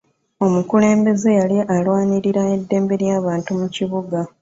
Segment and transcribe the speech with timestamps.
[0.45, 4.19] Omukulembeze yali alwanirira eddembe ly'abantu mu kibuga.